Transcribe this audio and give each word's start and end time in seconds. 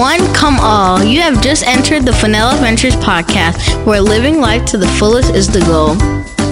One, 0.00 0.32
come 0.32 0.56
all. 0.58 1.04
You 1.04 1.20
have 1.20 1.42
just 1.42 1.62
entered 1.66 2.06
the 2.06 2.12
Fennell 2.14 2.52
Adventures 2.52 2.96
podcast, 2.96 3.84
where 3.84 4.00
living 4.00 4.40
life 4.40 4.64
to 4.70 4.78
the 4.78 4.88
fullest 4.88 5.34
is 5.34 5.46
the 5.46 5.60
goal. 5.60 5.94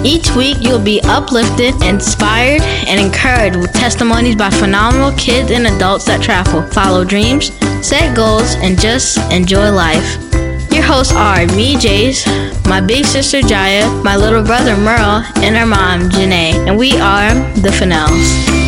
Each 0.05 0.29
week, 0.35 0.57
you'll 0.61 0.77
be 0.77 1.01
uplifted, 1.05 1.73
inspired, 1.81 2.61
and 2.61 3.01
encouraged 3.01 3.55
with 3.55 3.73
testimonies 3.73 4.35
by 4.35 4.51
phenomenal 4.51 5.13
kids 5.13 5.49
and 5.49 5.65
adults 5.65 6.05
that 6.05 6.21
travel, 6.21 6.61
follow 6.61 7.03
dreams, 7.03 7.51
set 7.81 8.15
goals, 8.15 8.53
and 8.57 8.79
just 8.79 9.17
enjoy 9.31 9.71
life. 9.71 10.21
Your 10.71 10.83
hosts 10.83 11.15
are 11.15 11.47
me, 11.57 11.73
Jace, 11.73 12.27
my 12.69 12.79
big 12.79 13.03
sister 13.03 13.41
Jaya, 13.41 13.89
my 14.03 14.15
little 14.15 14.43
brother 14.43 14.77
Merle, 14.77 15.23
and 15.37 15.57
our 15.57 15.65
mom, 15.65 16.11
Janae, 16.11 16.53
and 16.67 16.77
we 16.77 16.91
are 16.99 17.33
the 17.61 17.69
Fennells. 17.69 18.58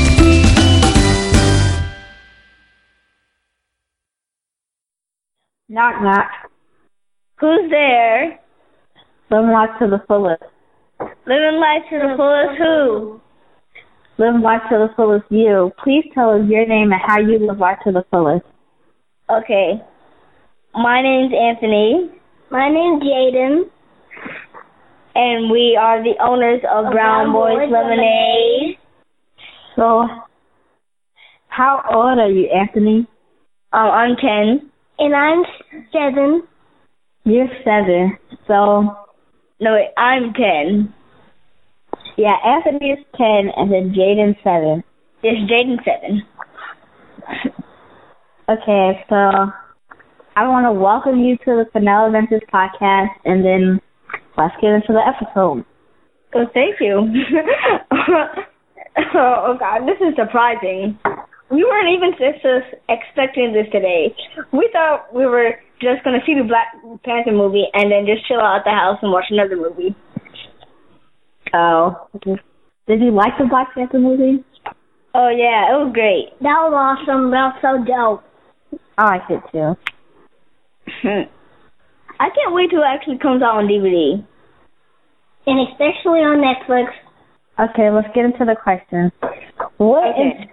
Knock 5.72 6.04
knock. 6.04 6.28
Who's 7.40 7.72
there? 7.72 8.42
Living 9.32 9.52
life 9.52 9.70
to 9.80 9.88
the 9.88 10.04
fullest. 10.06 10.44
Living 11.00 11.62
life 11.64 11.88
to 11.90 11.98
the 11.98 12.14
fullest 12.18 12.58
who? 12.60 13.22
Living 14.18 14.42
life 14.42 14.64
to 14.70 14.76
the 14.76 14.90
fullest 14.98 15.24
you. 15.30 15.72
Please 15.82 16.04
tell 16.14 16.32
us 16.32 16.42
your 16.50 16.68
name 16.68 16.92
and 16.92 17.02
how 17.02 17.22
you 17.22 17.40
live 17.40 17.58
life 17.58 17.78
to 17.86 17.94
the 17.94 18.04
fullest. 18.12 18.44
Okay. 19.30 19.80
My 20.74 21.02
name's 21.02 21.32
Anthony. 21.34 22.20
My 22.52 22.68
name's 22.68 23.02
Jaden. 23.04 23.62
And 25.16 25.50
we 25.50 25.80
are 25.80 26.04
the 26.04 26.22
owners 26.22 26.60
of, 26.70 26.88
Of 26.88 26.92
Brown, 26.92 27.32
Brown 27.32 27.34
Boys, 27.34 27.70
Boys 27.70 27.72
Lemonade. 27.72 28.78
So, 29.78 30.04
how 31.48 31.82
old 31.90 32.20
are 32.20 32.30
you, 32.30 32.50
Anthony? 32.50 33.08
Um, 33.72 33.90
I'm 33.90 34.16
10. 34.18 34.71
And 35.02 35.16
I'm 35.16 35.44
seven. 35.92 36.44
You're 37.24 37.48
seven. 37.66 38.20
So, 38.48 38.96
No, 39.60 39.74
wait, 39.74 39.90
I'm 39.98 40.32
10. 40.32 40.94
yeah, 42.18 42.36
Anthony 42.46 42.92
is 42.92 43.00
ten, 43.18 43.50
and 43.58 43.72
then 43.72 43.96
Jaden 43.98 44.36
seven. 44.44 44.84
Yes, 45.24 45.38
Jaden's 45.50 45.84
7. 45.84 46.22
Okay, 48.50 49.06
so 49.08 49.16
I 49.16 50.46
want 50.48 50.66
to 50.66 50.74
welcome 50.74 51.20
you 51.20 51.38
to 51.38 51.46
the 51.46 51.66
Fennell 51.74 52.08
Adventures 52.08 52.42
podcast, 52.54 53.08
and 53.24 53.44
then 53.46 53.80
let's 54.38 54.54
get 54.60 54.72
into 54.74 54.92
the 54.94 55.02
episode. 55.02 55.64
Oh, 56.36 56.46
thank 56.54 56.76
you. 56.82 57.00
oh, 59.16 59.56
God, 59.58 59.88
this 59.88 59.96
is 60.06 60.16
surprising. 60.18 61.00
We 61.52 61.64
weren't 61.64 61.92
even 61.92 62.12
just 62.12 62.42
just 62.42 62.82
expecting 62.88 63.52
this 63.54 63.68
today. 63.72 64.16
We 64.54 64.70
thought 64.72 65.14
we 65.14 65.26
were 65.26 65.56
just 65.82 66.04
going 66.04 66.18
to 66.20 66.26
see 66.26 66.34
the 66.36 66.48
Black 66.48 66.72
Panther 67.04 67.32
movie 67.32 67.66
and 67.74 67.92
then 67.92 68.06
just 68.06 68.26
chill 68.28 68.40
out 68.40 68.60
at 68.60 68.64
the 68.64 68.72
house 68.72 69.00
and 69.02 69.12
watch 69.12 69.26
another 69.30 69.58
movie. 69.58 69.96
Oh, 71.54 72.08
did 72.24 73.02
you 73.02 73.12
like 73.12 73.34
the 73.38 73.46
Black 73.50 73.74
Panther 73.76 74.00
movie? 74.00 74.44
Oh, 75.14 75.28
yeah, 75.28 75.68
it 75.68 75.78
was 75.84 75.92
great. 75.94 76.32
That 76.40 76.56
was 76.64 76.72
awesome. 76.72 77.32
That 77.32 77.52
was 77.52 77.60
so 77.60 77.84
dope. 77.84 78.24
I 78.98 79.18
liked 79.18 79.32
it 79.32 79.44
too. 79.52 79.76
I 82.20 82.30
can't 82.30 82.54
wait 82.54 82.70
till 82.70 82.80
it 82.80 82.86
actually 82.88 83.18
comes 83.18 83.42
out 83.42 83.58
on 83.58 83.68
DVD. 83.68 84.24
And 85.48 85.68
especially 85.68 86.22
on 86.24 86.40
Netflix. 86.40 86.94
Okay, 87.60 87.90
let's 87.92 88.08
get 88.16 88.24
into 88.26 88.46
the 88.46 88.56
questions. 88.56 89.12
What 89.78 90.08
Okay. 90.16 90.46
is 90.46 90.50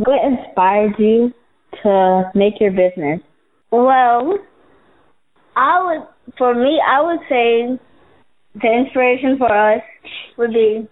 what 0.00 0.18
inspired 0.24 0.94
you 0.98 1.32
to 1.82 2.30
make 2.34 2.54
your 2.58 2.70
business? 2.70 3.20
Well, 3.70 4.38
I 5.56 5.84
would, 5.84 6.34
for 6.38 6.54
me, 6.54 6.80
I 6.80 7.02
would 7.02 7.20
say 7.28 7.78
the 8.54 8.72
inspiration 8.72 9.36
for 9.36 9.52
us 9.52 9.82
would 10.38 10.52
be 10.52 10.88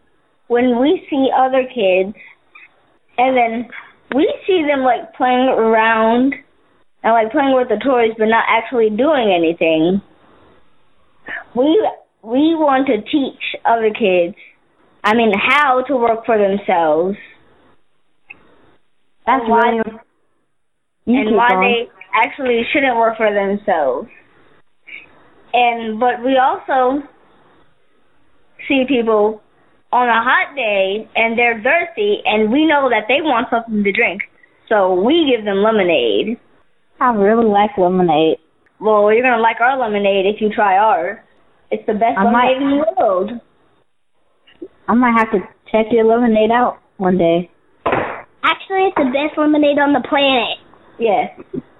when 0.48 0.78
we 0.80 1.06
see 1.08 1.28
other 1.36 1.64
kids 1.64 2.14
and 3.16 3.36
then 3.36 3.68
we 4.14 4.32
see 4.46 4.62
them 4.66 4.80
like 4.80 5.14
playing 5.14 5.48
around 5.48 6.34
and 7.02 7.12
like 7.12 7.32
playing 7.32 7.54
with 7.54 7.68
the 7.68 7.80
toys 7.82 8.14
but 8.18 8.26
not 8.26 8.44
actually 8.46 8.90
doing 8.90 9.32
anything. 9.34 10.02
We 11.56 11.88
we 12.22 12.54
want 12.54 12.86
to 12.88 13.00
teach 13.00 13.56
other 13.64 13.90
kids, 13.90 14.36
I 15.02 15.14
mean, 15.14 15.32
how 15.34 15.82
to 15.88 15.96
work 15.96 16.26
for 16.26 16.36
themselves 16.36 17.16
That's 19.28 19.42
And 19.44 19.50
why- 19.52 19.68
really 19.68 20.00
you 21.04 21.20
and 21.20 21.36
why 21.36 21.48
going. 21.50 21.60
they 21.68 21.90
actually 22.14 22.64
shouldn't 22.72 22.96
work 22.96 23.18
for 23.18 23.28
themselves. 23.32 24.08
And 25.52 26.00
but 26.00 26.22
we 26.24 26.38
also 26.38 27.02
see 28.66 28.84
people 28.88 29.42
on 29.92 30.08
a 30.08 30.22
hot 30.22 30.54
day 30.56 31.06
and 31.14 31.38
they're 31.38 31.60
thirsty 31.62 32.22
and 32.24 32.50
we 32.50 32.64
know 32.64 32.88
that 32.88 33.04
they 33.08 33.20
want 33.20 33.48
something 33.50 33.84
to 33.84 33.92
drink. 33.92 34.22
So 34.68 34.94
we 34.94 35.26
give 35.30 35.44
them 35.44 35.62
lemonade. 35.62 36.38
I 37.00 37.12
really 37.12 37.46
like 37.46 37.76
lemonade. 37.76 38.38
Well, 38.80 39.12
you're 39.12 39.22
gonna 39.22 39.42
like 39.42 39.60
our 39.60 39.76
lemonade 39.78 40.24
if 40.26 40.40
you 40.40 40.48
try 40.50 40.78
ours. 40.78 41.18
It's 41.70 41.84
the 41.86 41.94
best 41.94 42.16
I 42.18 42.30
might- 42.30 42.56
lemonade 42.56 42.62
in 42.62 42.70
the 42.78 42.94
world. 42.96 43.30
I 44.88 44.94
might 44.94 45.18
have 45.18 45.30
to 45.32 45.40
check 45.70 45.92
your 45.92 46.04
lemonade 46.04 46.50
out 46.50 46.78
one 46.96 47.18
day. 47.18 47.50
Actually, 48.68 48.88
it's 48.88 48.96
the 48.96 49.04
best 49.16 49.38
lemonade 49.38 49.78
on 49.78 49.94
the 49.96 50.04
planet. 50.04 50.60
Yes. 51.00 51.32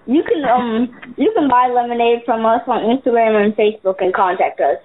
You 0.06 0.25
can 0.25 0.41
um 0.49 0.88
you 1.19 1.31
can 1.37 1.49
buy 1.49 1.69
lemonade 1.69 2.25
from 2.25 2.47
us 2.47 2.62
on 2.66 2.81
Instagram 2.88 3.44
and 3.44 3.53
Facebook 3.53 3.97
and 4.00 4.15
contact 4.15 4.59
us. 4.60 4.78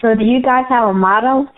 So, 0.00 0.14
do 0.14 0.24
you 0.24 0.40
guys 0.40 0.66
have 0.68 0.90
a 0.90 0.94
motto? 0.94 1.50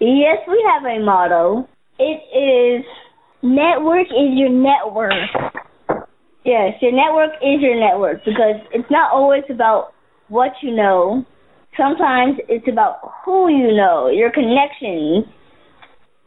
Yes, 0.00 0.38
we 0.48 0.58
have 0.66 0.82
a 0.82 0.98
motto. 0.98 1.68
It 2.00 2.26
is 2.34 2.84
Network 3.44 4.08
is 4.08 4.34
your 4.34 4.50
network. 4.50 5.12
yes, 6.44 6.74
your 6.82 6.90
network 6.90 7.38
is 7.38 7.60
your 7.60 7.78
network 7.78 8.24
because 8.24 8.58
it's 8.72 8.90
not 8.90 9.12
always 9.12 9.44
about 9.48 9.92
what 10.26 10.50
you 10.60 10.74
know. 10.74 11.24
Sometimes 11.76 12.38
it's 12.48 12.66
about 12.66 12.98
who 13.24 13.48
you 13.48 13.76
know, 13.76 14.08
your 14.08 14.32
connections. 14.32 15.26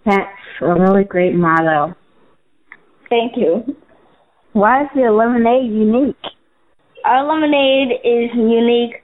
That's 0.08 0.32
a 0.62 0.74
really 0.74 1.04
great 1.04 1.36
motto. 1.36 1.94
Thank 3.10 3.34
you. 3.36 3.76
Why 4.54 4.84
is 4.84 4.90
your 4.96 5.12
lemonade 5.12 5.70
unique? 5.70 6.16
Our 7.04 7.28
lemonade 7.28 8.00
is 8.06 8.32
unique 8.34 9.04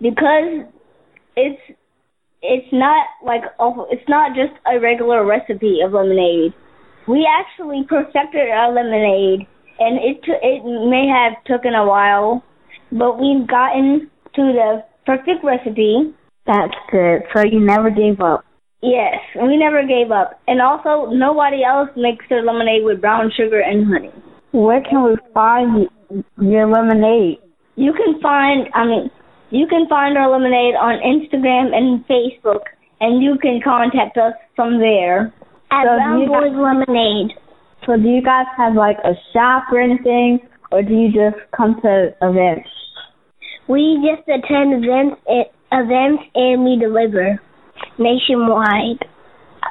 because 0.00 0.64
it's 1.36 1.60
it's 2.40 2.66
not 2.72 3.06
like 3.24 3.42
it's 3.90 4.08
not 4.08 4.34
just 4.34 4.58
a 4.66 4.80
regular 4.80 5.26
recipe 5.26 5.80
of 5.84 5.92
lemonade. 5.92 6.54
We 7.06 7.28
actually 7.28 7.84
perfected 7.86 8.48
our 8.48 8.72
lemonade, 8.72 9.46
and 9.78 9.98
it 9.98 10.22
t- 10.24 10.32
it 10.42 10.64
may 10.64 11.08
have 11.12 11.44
taken 11.44 11.74
a 11.74 11.86
while, 11.86 12.42
but 12.90 13.20
we've 13.20 13.46
gotten 13.46 14.10
to 14.34 14.42
the 14.42 14.84
perfect 15.04 15.44
recipe. 15.44 16.14
That's 16.46 16.74
good. 16.90 17.20
So 17.34 17.44
you 17.44 17.60
never 17.60 17.90
gave 17.90 18.20
up. 18.20 18.46
Yes, 18.82 19.14
we 19.36 19.56
never 19.56 19.86
gave 19.86 20.10
up, 20.10 20.40
and 20.48 20.60
also 20.60 21.10
nobody 21.14 21.62
else 21.62 21.88
makes 21.96 22.24
their 22.28 22.42
lemonade 22.42 22.82
with 22.82 23.00
brown 23.00 23.30
sugar 23.30 23.60
and 23.60 23.86
honey. 23.86 24.10
Where 24.50 24.82
can 24.82 25.04
we 25.04 25.16
find 25.32 25.88
your 26.40 26.66
lemonade? 26.66 27.38
You 27.76 27.92
can 27.92 28.20
find, 28.20 28.66
I 28.74 28.84
mean, 28.84 29.08
you 29.50 29.68
can 29.68 29.86
find 29.88 30.18
our 30.18 30.28
lemonade 30.28 30.74
on 30.74 30.98
Instagram 30.98 31.70
and 31.72 32.04
Facebook, 32.08 32.66
and 33.00 33.22
you 33.22 33.38
can 33.40 33.60
contact 33.62 34.18
us 34.18 34.34
from 34.56 34.80
there. 34.80 35.32
At 35.70 35.84
So 35.86 35.96
Brown 35.96 36.26
Boys 36.26 36.52
Lemonade. 36.52 37.38
So 37.86 37.96
do 37.96 38.08
you 38.08 38.20
guys 38.20 38.46
have 38.56 38.74
like 38.74 38.98
a 39.04 39.14
shop 39.32 39.64
or 39.70 39.80
anything, 39.80 40.40
or 40.72 40.82
do 40.82 40.92
you 40.92 41.08
just 41.08 41.38
come 41.56 41.80
to 41.82 42.14
events? 42.20 42.68
We 43.68 44.02
just 44.02 44.26
attend 44.28 44.84
events, 44.84 45.22
events 45.70 46.22
and 46.34 46.64
we 46.64 46.78
deliver 46.80 47.40
nationwide. 47.98 49.04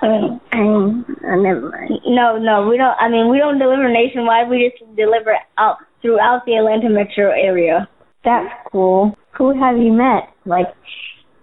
Um, 0.01 0.41
um, 0.53 1.05
uh, 1.23 1.35
never 1.35 1.69
mind. 1.69 1.99
No, 2.07 2.37
no, 2.37 2.67
we 2.67 2.77
don't. 2.77 2.95
I 2.99 3.09
mean, 3.09 3.29
we 3.29 3.37
don't 3.37 3.59
deliver 3.59 3.87
nationwide. 3.91 4.49
We 4.49 4.71
just 4.71 4.95
deliver 4.95 5.35
out 5.57 5.77
throughout 6.01 6.45
the 6.45 6.55
Atlanta 6.55 6.89
metro 6.89 7.29
area. 7.31 7.87
That's 8.23 8.49
cool. 8.71 9.15
Who 9.37 9.53
have 9.59 9.77
you 9.77 9.91
met? 9.91 10.29
Like, 10.45 10.67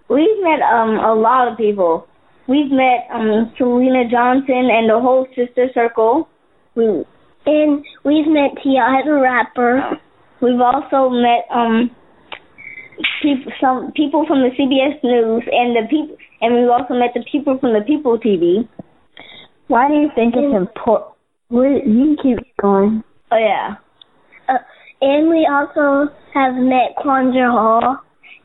We've 0.09 0.41
met 0.41 0.61
um 0.65 0.97
a 0.97 1.13
lot 1.13 1.47
of 1.47 1.57
people. 1.57 2.07
We've 2.47 2.71
met 2.71 3.05
um 3.13 3.53
Syleena 3.59 4.09
Johnson 4.09 4.67
and 4.73 4.89
the 4.89 4.99
whole 4.99 5.27
Sister 5.35 5.69
Circle. 5.73 6.27
We 6.75 7.05
And 7.45 7.85
we've 8.03 8.27
met 8.27 8.57
T.I. 8.63 9.01
the 9.05 9.13
rapper. 9.13 9.99
we've 10.41 10.59
also 10.59 11.09
met 11.13 11.45
um 11.53 11.91
people 13.21 13.51
some 13.61 13.91
people 13.93 14.25
from 14.25 14.41
the 14.41 14.49
CBS 14.57 14.97
News 15.03 15.43
and 15.51 15.75
the 15.77 15.87
people 15.89 16.17
and 16.41 16.55
we've 16.55 16.69
also 16.69 16.93
met 16.93 17.11
the 17.13 17.23
people 17.31 17.57
from 17.59 17.73
the 17.73 17.81
People 17.85 18.17
TV. 18.19 18.67
why 19.67 19.87
do 19.87 19.93
you 19.95 20.09
think 20.15 20.35
it's 20.35 20.55
important? 20.55 21.11
You 21.51 21.61
can 21.85 22.17
keep 22.21 22.39
going. 22.61 23.03
Oh 23.31 23.37
yeah. 23.37 23.75
Uh, 24.47 24.57
And 25.01 25.29
we 25.29 25.47
also 25.49 26.11
have 26.33 26.55
met 26.55 26.95
Quandra 27.01 27.49
Hall. 27.51 27.97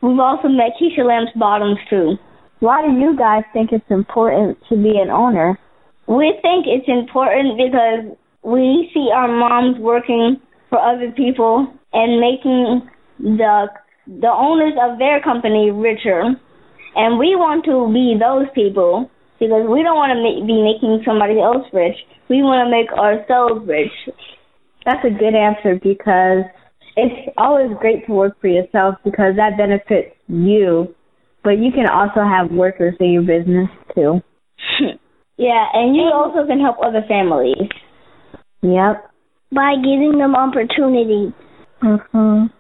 We've 0.02 0.19
also 0.19 0.49
met 0.49 0.73
Keisha 0.81 1.05
Lance 1.05 1.31
Bottoms 1.37 1.79
too. 1.91 2.17
Why 2.61 2.87
do 2.87 2.93
you 2.93 3.17
guys 3.17 3.44
think 3.52 3.73
it's 3.73 3.91
important 3.91 4.58
to 4.69 4.76
be 4.76 4.99
an 4.99 5.11
owner? 5.11 5.58
We 6.06 6.38
think 6.43 6.67
it's 6.67 6.88
important 6.88 7.56
because 7.58 8.17
we 8.43 8.90
see 8.93 9.11
our 9.14 9.29
moms 9.29 9.79
working 9.79 10.40
for 10.69 10.79
other 10.79 11.11
people 11.12 11.67
and 11.93 12.20
making 12.20 12.88
the 13.19 13.69
the 14.06 14.29
owners 14.31 14.75
of 14.81 14.99
their 14.99 15.20
company 15.23 15.70
richer. 15.70 16.37
And 16.96 17.19
we 17.19 17.35
want 17.35 17.64
to 17.67 17.91
be 17.93 18.14
those 18.19 18.46
people 18.55 19.11
because 19.38 19.67
we 19.69 19.82
don't 19.82 19.99
want 19.99 20.14
to 20.14 20.20
ma- 20.20 20.46
be 20.46 20.62
making 20.62 21.02
somebody 21.05 21.41
else 21.41 21.67
rich. 21.73 21.96
We 22.29 22.43
want 22.43 22.64
to 22.64 22.70
make 22.70 22.91
ourselves 22.93 23.67
rich. 23.67 23.93
That's 24.85 25.05
a 25.05 25.11
good 25.11 25.35
answer 25.35 25.75
because 25.82 26.44
it's 26.96 27.35
always 27.37 27.70
great 27.81 28.06
to 28.06 28.12
work 28.12 28.41
for 28.41 28.49
yourself 28.49 28.96
because 29.05 29.35
that 29.37 29.56
benefits 29.56 30.14
you, 30.29 30.94
but 31.43 31.58
you 31.58 31.73
can 31.73 31.88
also 31.88 32.23
have 32.23 32.50
workers 32.50 32.94
in 33.00 33.11
your 33.12 33.23
business 33.23 33.69
too. 33.94 34.20
yeah, 35.37 35.67
and 35.73 35.97
you 35.97 36.11
also 36.14 36.47
can 36.47 36.61
help 36.61 36.76
other 36.85 37.02
families. 37.08 37.69
Yep. 38.62 39.11
By 39.52 39.75
giving 39.76 40.19
them 40.19 40.35
opportunities. 40.35 41.32
Mhm. 41.82 42.50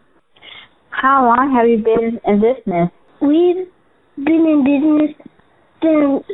How 0.90 1.24
long 1.24 1.52
have 1.54 1.68
you 1.68 1.78
been 1.78 2.20
in 2.24 2.40
business? 2.40 2.90
We've 3.20 3.66
been 4.16 4.46
in 4.46 4.64
business 4.64 5.10
since 5.82 6.24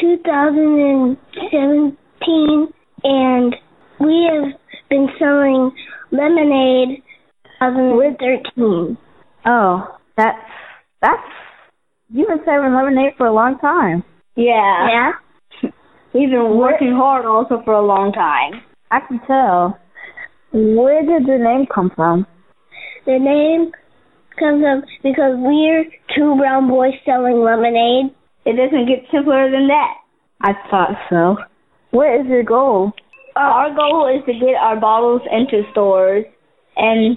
2017, 0.00 2.72
and 3.04 3.54
we 4.00 4.28
have 4.30 4.52
been 4.88 5.08
selling 5.18 5.70
lemonade 6.10 7.02
since 7.60 7.76
we're 7.76 8.16
13. 8.56 8.96
Oh, 9.46 9.96
that's 10.16 10.38
that's 11.00 11.22
you've 12.10 12.28
been 12.28 12.40
serving 12.44 12.74
lemonade 12.74 13.14
for 13.16 13.26
a 13.26 13.32
long 13.32 13.58
time. 13.58 14.04
Yeah. 14.36 14.88
Yeah. 14.88 15.12
We've 16.14 16.30
been 16.30 16.58
working 16.58 16.92
hard 16.94 17.24
also 17.24 17.62
for 17.64 17.72
a 17.74 17.86
long 17.86 18.12
time. 18.12 18.62
I 18.90 19.00
can 19.06 19.20
tell. 19.26 19.78
Where 20.52 21.02
did 21.02 21.26
the 21.26 21.38
name 21.38 21.66
come 21.72 21.90
from? 21.94 22.26
The 23.06 23.18
name 23.18 23.70
comes 24.38 24.64
up 24.64 24.84
because 25.02 25.34
we're 25.36 25.84
two 26.16 26.36
brown 26.36 26.68
boys 26.68 26.94
selling 27.04 27.42
lemonade. 27.42 28.14
It 28.44 28.56
doesn't 28.56 28.86
get 28.86 29.04
simpler 29.12 29.50
than 29.50 29.68
that. 29.68 29.94
I 30.40 30.52
thought 30.70 30.96
so. 31.10 31.36
What 31.90 32.20
is 32.20 32.26
your 32.26 32.42
goal? 32.42 32.92
Uh, 33.36 33.40
our 33.40 33.74
goal 33.74 34.08
is 34.08 34.24
to 34.26 34.32
get 34.32 34.56
our 34.60 34.78
bottles 34.78 35.22
into 35.30 35.62
stores 35.72 36.24
and 36.76 37.16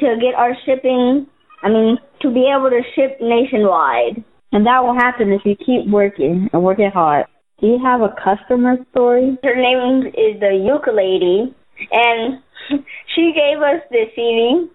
to 0.00 0.16
get 0.20 0.34
our 0.34 0.56
shipping, 0.64 1.26
I 1.62 1.68
mean, 1.68 1.98
to 2.22 2.30
be 2.30 2.50
able 2.50 2.70
to 2.70 2.80
ship 2.94 3.18
nationwide. 3.20 4.24
And 4.52 4.64
that 4.66 4.82
will 4.82 4.94
happen 4.94 5.32
if 5.32 5.42
you 5.44 5.56
keep 5.56 5.90
working 5.90 6.48
and 6.52 6.62
working 6.62 6.90
hard. 6.92 7.26
Do 7.60 7.66
you 7.66 7.78
have 7.84 8.00
a 8.00 8.14
customer 8.22 8.76
story? 8.92 9.36
Her 9.42 9.56
name 9.56 10.06
is 10.06 10.40
the 10.40 10.54
Yuka 10.54 10.94
Lady, 10.94 11.54
and 11.90 12.40
she 13.14 13.32
gave 13.34 13.58
us 13.60 13.82
the 13.90 14.04
CD. 14.14 14.70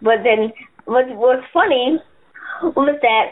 But 0.00 0.22
then, 0.24 0.52
what 0.84 1.04
what's 1.16 1.46
funny 1.52 1.98
was 2.62 2.98
that 3.02 3.30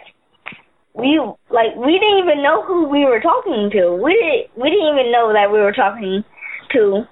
we 0.95 1.21
like 1.51 1.77
we 1.77 1.99
didn't 1.99 2.19
even 2.19 2.43
know 2.43 2.63
who 2.65 2.89
we 2.89 3.05
were 3.05 3.21
talking 3.21 3.71
to. 3.73 3.95
We 3.95 4.15
didn't 4.15 4.63
we 4.63 4.71
didn't 4.71 4.91
even 4.93 5.13
know 5.13 5.33
that 5.33 5.53
we 5.53 5.61
were 5.61 5.73
talking 5.73 6.25
to 6.73 7.03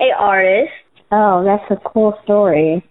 a 0.00 0.10
artist. 0.18 0.72
Oh, 1.10 1.44
that's 1.44 1.70
a 1.70 1.88
cool 1.88 2.14
story. 2.24 2.84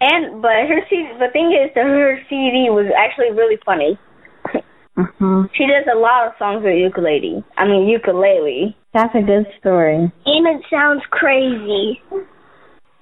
And 0.00 0.40
but 0.40 0.68
her 0.68 0.80
CD, 0.88 1.08
the 1.18 1.32
thing 1.32 1.50
is 1.50 1.70
that 1.74 1.84
her 1.84 2.18
CD 2.28 2.70
was 2.70 2.86
actually 2.96 3.32
really 3.32 3.58
funny. 3.64 3.98
Uh-huh. 4.98 5.46
She 5.54 5.64
does 5.64 5.86
a 5.86 5.98
lot 5.98 6.26
of 6.26 6.32
songs 6.38 6.64
with 6.64 6.76
ukulele. 6.76 7.44
I 7.56 7.66
mean 7.66 7.88
ukulele. 7.88 8.76
That's 8.94 9.14
a 9.14 9.22
good 9.22 9.46
story. 9.60 10.12
And 10.26 10.46
it 10.46 10.64
sounds 10.70 11.02
crazy. 11.10 12.00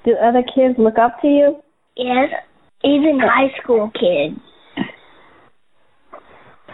Do 0.05 0.15
other 0.23 0.43
kids 0.55 0.77
look 0.79 0.99
up 0.99 1.21
to 1.23 1.27
you? 1.27 1.63
Yes. 1.97 2.31
Even 2.87 3.19
high 3.19 3.51
school 3.61 3.91
kids. 3.91 4.39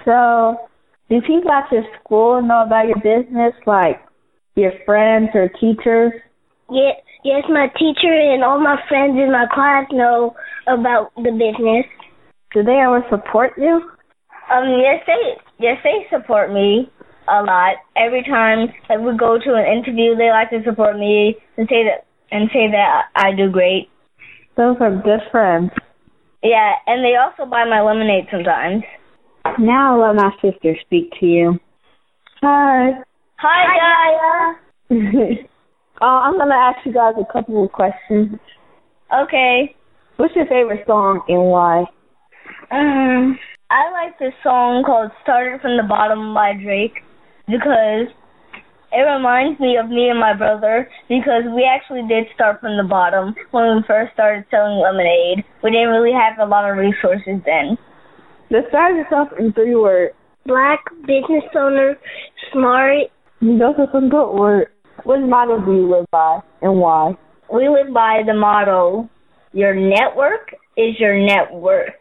So, 0.04 0.68
do 1.08 1.20
people 1.22 1.50
at 1.50 1.72
your 1.72 1.84
school 2.00 2.42
know 2.42 2.64
about 2.66 2.88
your 2.88 3.00
business, 3.00 3.54
like 3.66 3.96
your 4.54 4.72
friends 4.84 5.30
or 5.34 5.48
teachers? 5.48 6.12
Yeah, 6.70 6.92
yes, 7.24 7.44
my 7.48 7.68
teacher 7.78 8.12
and 8.12 8.44
all 8.44 8.60
my 8.60 8.76
friends 8.88 9.16
in 9.16 9.32
my 9.32 9.46
class 9.52 9.86
know 9.92 10.34
about 10.68 11.14
the 11.16 11.32
business. 11.32 11.86
Do 12.52 12.62
they 12.62 12.76
ever 12.76 13.04
support 13.08 13.52
you? 13.56 13.80
Um, 14.52 14.68
yes, 14.80 15.00
they 15.06 15.40
yes 15.58 15.78
they 15.82 16.04
support 16.10 16.52
me 16.52 16.90
a 17.28 17.42
lot. 17.42 17.76
Every 17.96 18.22
time 18.24 18.68
that 18.88 19.00
we 19.00 19.16
go 19.16 19.38
to 19.38 19.54
an 19.54 19.64
interview, 19.64 20.16
they 20.16 20.28
like 20.30 20.50
to 20.50 20.62
support 20.64 20.98
me 20.98 21.36
and 21.56 21.66
say 21.68 21.84
that 21.84 22.04
and 22.30 22.50
say 22.52 22.70
that 22.70 23.08
I 23.14 23.34
do 23.34 23.50
great. 23.50 23.88
Those 24.56 24.76
are 24.80 24.90
good 24.90 25.20
friends. 25.30 25.70
Yeah, 26.42 26.72
and 26.86 27.04
they 27.04 27.14
also 27.16 27.48
buy 27.48 27.64
my 27.64 27.80
lemonade 27.82 28.26
sometimes. 28.30 28.82
Now 29.58 29.94
I'll 30.00 30.14
let 30.14 30.16
my 30.16 30.30
sister 30.40 30.76
speak 30.84 31.12
to 31.20 31.26
you. 31.26 31.60
Hi. 32.40 32.92
Hi, 33.38 34.20
guys. 34.90 34.90
uh, 36.00 36.04
I'm 36.04 36.38
gonna 36.38 36.54
ask 36.54 36.84
you 36.84 36.92
guys 36.92 37.14
a 37.20 37.32
couple 37.32 37.64
of 37.64 37.72
questions. 37.72 38.38
Okay. 39.14 39.74
What's 40.16 40.34
your 40.34 40.46
favorite 40.46 40.84
song 40.86 41.22
and 41.28 41.42
why? 41.42 41.84
Um, 42.70 43.38
I 43.70 43.90
like 43.92 44.18
this 44.18 44.34
song 44.42 44.82
called 44.84 45.10
"Started 45.22 45.60
from 45.60 45.76
the 45.76 45.82
Bottom" 45.82 46.34
by 46.34 46.52
Drake 46.54 47.02
because 47.46 48.08
it 48.92 49.00
reminds 49.08 49.58
me 49.58 49.76
of 49.76 49.88
me 49.88 50.08
and 50.08 50.20
my 50.20 50.36
brother 50.36 50.88
because 51.08 51.48
we 51.54 51.64
actually 51.64 52.06
did 52.08 52.28
start 52.34 52.60
from 52.60 52.76
the 52.76 52.84
bottom 52.84 53.34
when 53.50 53.76
we 53.76 53.82
first 53.86 54.12
started 54.12 54.44
selling 54.50 54.78
lemonade. 54.78 55.44
We 55.64 55.70
didn't 55.70 55.88
really 55.88 56.12
have 56.12 56.38
a 56.38 56.48
lot 56.48 56.68
of 56.68 56.76
resources 56.76 57.40
then. 57.46 57.78
Describe 58.50 58.96
yourself 58.96 59.28
in 59.38 59.52
three 59.52 59.74
words. 59.74 60.14
Black, 60.44 60.84
business 61.06 61.44
owner, 61.56 61.96
smart. 62.52 63.08
Those 63.40 63.74
are 63.78 63.88
some 63.92 64.10
good 64.10 64.32
words. 64.32 64.70
What 65.04 65.20
motto 65.20 65.64
do 65.64 65.72
you 65.72 65.90
live 65.90 66.06
by 66.10 66.40
and 66.60 66.78
why? 66.78 67.14
We 67.52 67.68
live 67.68 67.92
by 67.94 68.22
the 68.26 68.34
motto, 68.34 69.08
your 69.52 69.74
network 69.74 70.52
is 70.76 70.94
your 70.98 71.18
net 71.18 71.52
worth. 71.52 71.94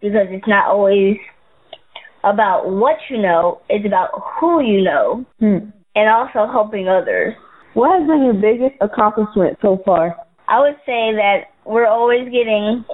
Because 0.00 0.26
it's 0.30 0.46
not 0.46 0.68
always 0.68 1.16
about 2.24 2.70
what 2.70 2.96
you 3.08 3.18
know, 3.18 3.60
it's 3.68 3.86
about 3.86 4.10
who 4.40 4.62
you 4.62 4.82
know. 4.82 5.24
Hmm. 5.38 5.70
And 5.94 6.08
also 6.08 6.50
helping 6.50 6.88
others. 6.88 7.34
What 7.74 7.98
has 7.98 8.08
been 8.08 8.24
your 8.24 8.34
biggest 8.34 8.80
accomplishment 8.80 9.58
so 9.62 9.80
far? 9.84 10.16
I 10.48 10.60
would 10.60 10.76
say 10.86 11.12
that 11.14 11.52
we're 11.64 11.86
always 11.86 12.24
getting 12.24 12.84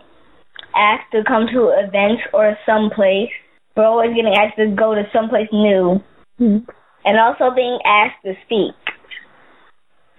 asked 0.74 1.12
to 1.12 1.22
come 1.26 1.46
to 1.52 1.70
events 1.78 2.22
or 2.32 2.56
someplace. 2.66 3.30
We're 3.76 3.86
always 3.86 4.10
getting 4.10 4.34
asked 4.34 4.56
to 4.58 4.74
go 4.74 4.94
to 4.94 5.04
someplace 5.12 5.48
new. 5.52 6.02
Hmm. 6.38 6.58
And 7.04 7.18
also 7.18 7.54
being 7.54 7.78
asked 7.84 8.24
to 8.24 8.34
speak 8.46 8.74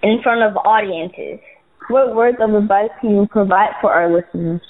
in 0.04 0.22
front 0.24 0.44
of 0.44 0.56
audiences. 0.58 1.40
What 1.90 2.16
words 2.16 2.38
of 2.40 2.54
advice 2.54 2.90
can 3.02 3.12
you 3.12 3.28
provide 3.30 3.74
for 3.82 3.92
our 3.92 4.14
listeners? 4.14 4.62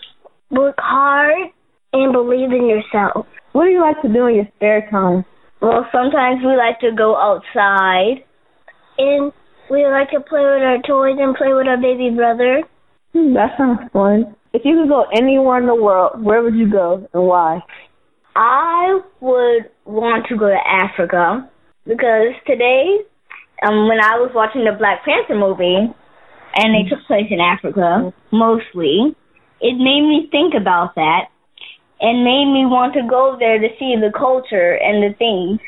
Work 0.49 0.75
hard 0.77 1.49
and 1.93 2.13
believe 2.13 2.51
in 2.51 2.67
yourself. 2.67 3.25
What 3.51 3.65
do 3.65 3.71
you 3.71 3.81
like 3.81 4.01
to 4.01 4.11
do 4.11 4.27
in 4.27 4.35
your 4.35 4.47
spare 4.55 4.87
time? 4.89 5.25
Well, 5.61 5.85
sometimes 5.91 6.43
we 6.43 6.55
like 6.55 6.79
to 6.81 6.91
go 6.95 7.15
outside. 7.15 8.23
And 8.97 9.31
we 9.69 9.85
like 9.85 10.11
to 10.11 10.19
play 10.19 10.41
with 10.41 10.63
our 10.63 10.81
toys 10.87 11.17
and 11.19 11.35
play 11.35 11.53
with 11.53 11.67
our 11.67 11.77
baby 11.77 12.09
brother. 12.15 12.63
Hmm, 13.13 13.33
that 13.33 13.57
sounds 13.57 13.79
fun. 13.91 14.35
If 14.53 14.61
you 14.63 14.79
could 14.79 14.89
go 14.89 15.05
anywhere 15.15 15.59
in 15.59 15.67
the 15.67 15.75
world, 15.75 16.23
where 16.23 16.41
would 16.41 16.55
you 16.55 16.71
go 16.71 17.07
and 17.13 17.23
why? 17.27 17.59
I 18.35 18.99
would 19.21 19.69
want 19.85 20.27
to 20.29 20.37
go 20.37 20.47
to 20.47 20.59
Africa 20.65 21.49
because 21.85 22.35
today, 22.47 22.99
um, 23.63 23.87
when 23.87 23.99
I 23.99 24.19
was 24.19 24.31
watching 24.33 24.65
the 24.65 24.77
Black 24.77 25.03
Panther 25.05 25.35
movie, 25.35 25.93
and 26.55 26.73
they 26.73 26.89
took 26.89 27.05
place 27.05 27.27
in 27.29 27.39
Africa 27.39 28.13
mostly, 28.31 29.15
it 29.59 29.75
made 29.75 30.07
me 30.07 30.27
think 30.31 30.53
about 30.59 30.95
that 30.95 31.27
and 32.01 32.23
made 32.23 32.51
me 32.51 32.65
want 32.65 32.93
to 32.93 33.01
go 33.07 33.35
there 33.39 33.59
to 33.59 33.67
see 33.79 33.95
the 33.95 34.11
culture 34.17 34.73
and 34.77 35.01
the 35.03 35.15
things 35.17 35.59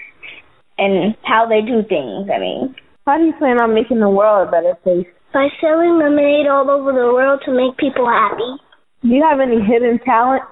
and 0.77 1.15
how 1.23 1.47
they 1.47 1.61
do 1.61 1.81
things. 1.87 2.29
I 2.33 2.39
mean, 2.39 2.75
How 3.05 3.17
do 3.17 3.25
you 3.25 3.33
plan 3.39 3.59
on 3.61 3.73
making 3.73 3.99
the 3.99 4.09
world 4.09 4.47
a 4.47 4.51
better 4.51 4.75
place? 4.83 5.07
By 5.33 5.47
selling 5.61 5.97
lemonade 5.99 6.47
all 6.47 6.69
over 6.69 6.91
the 6.91 7.13
world 7.13 7.41
to 7.45 7.51
make 7.51 7.77
people 7.77 8.07
happy. 8.07 8.61
Do 9.01 9.07
you 9.09 9.23
have 9.23 9.39
any 9.39 9.61
hidden 9.61 9.99
talent? 10.03 10.43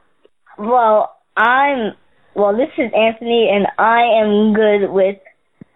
well, 0.57 1.15
I'm 1.35 1.93
well. 2.35 2.55
This 2.55 2.71
is 2.77 2.91
Anthony, 2.95 3.49
and 3.51 3.67
I 3.77 4.01
am 4.21 4.53
good 4.53 4.89
with 4.91 5.17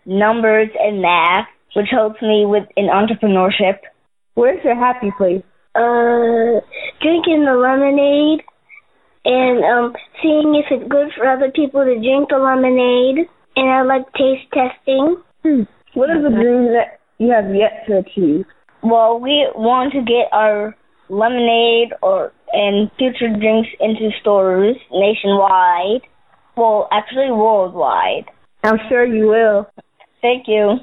numbers 0.06 0.70
and 0.80 1.02
math, 1.02 1.48
which 1.76 1.88
helps 1.92 2.22
me 2.22 2.46
with 2.46 2.64
in 2.78 2.86
entrepreneurship. 2.88 3.80
Where's 4.36 4.64
your 4.64 4.76
happy 4.76 5.12
place? 5.18 5.44
uh, 5.76 6.60
drinking 7.02 7.46
the 7.46 7.54
lemonade 7.56 8.42
and 9.30 9.64
um, 9.64 9.94
seeing 10.22 10.56
if 10.58 10.66
it's 10.72 10.90
good 10.90 11.10
for 11.16 11.30
other 11.30 11.52
people 11.54 11.86
to 11.86 11.94
drink 11.94 12.30
the 12.30 12.38
lemonade. 12.42 13.30
And 13.56 13.70
I 13.70 13.84
like 13.84 14.12
taste 14.14 14.50
testing. 14.50 15.18
Hmm. 15.44 15.64
What 15.94 16.10
are 16.10 16.22
the 16.22 16.30
dream 16.30 16.74
that 16.74 17.00
you 17.20 17.30
have 17.30 17.54
yet 17.54 17.86
to 17.88 18.00
achieve? 18.00 18.46
Well, 18.82 19.20
we 19.20 19.48
want 19.54 19.94
to 19.94 20.00
get 20.00 20.32
our 20.32 20.76
lemonade 21.10 21.94
or 22.02 22.32
and 22.52 22.90
future 22.98 23.30
drinks 23.30 23.70
into 23.80 24.10
stores 24.22 24.78
nationwide. 24.92 26.02
Well, 26.58 26.88
actually 26.92 27.32
worldwide. 27.32 28.26
I'm 28.64 28.78
sure 28.90 29.06
you 29.06 29.28
will. 29.28 29.68
Thank 30.22 30.48
you. 30.48 30.78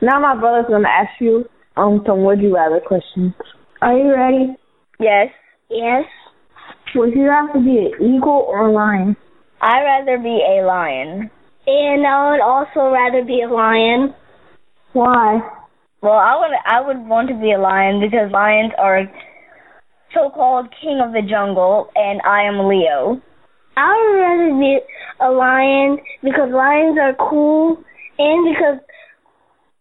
Now 0.00 0.20
my 0.20 0.38
brother's 0.38 0.70
gonna 0.70 0.88
ask 0.88 1.10
you 1.20 1.44
um 1.76 2.02
some 2.06 2.24
would 2.24 2.40
you 2.40 2.54
rather 2.54 2.80
questions. 2.80 3.32
Are 3.82 3.96
you 3.96 4.12
ready? 4.14 4.56
Yes. 5.00 5.28
Yes. 5.70 6.04
Would 6.94 7.14
you 7.14 7.28
rather 7.28 7.60
be 7.60 7.92
an 7.92 8.14
eagle 8.14 8.46
or 8.48 8.68
a 8.68 8.72
lion? 8.72 9.16
I'd 9.60 9.82
rather 9.82 10.18
be 10.18 10.40
a 10.40 10.64
lion. 10.64 11.30
And 11.66 12.06
I 12.06 12.30
would 12.30 12.40
also 12.40 12.90
rather 12.90 13.24
be 13.24 13.42
a 13.42 13.52
lion. 13.52 14.14
Why? 14.92 15.40
Well, 16.00 16.12
I 16.12 16.38
would 16.38 16.56
I 16.64 16.80
would 16.86 17.08
want 17.08 17.28
to 17.28 17.34
be 17.34 17.52
a 17.52 17.58
lion 17.58 18.00
because 18.00 18.32
lions 18.32 18.72
are 18.78 19.02
so-called 20.14 20.68
king 20.80 21.00
of 21.04 21.12
the 21.12 21.22
jungle, 21.28 21.90
and 21.94 22.22
I 22.24 22.44
am 22.44 22.66
Leo. 22.68 23.20
I 23.76 23.92
would 23.92 24.20
rather 24.20 24.58
be 24.58 24.78
a 25.20 25.30
lion 25.30 25.98
because 26.22 26.50
lions 26.50 26.98
are 26.98 27.14
cool, 27.28 27.76
and 28.18 28.54
because 28.54 28.80